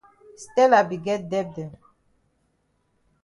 [0.43, 1.71] Stella be get debt dem.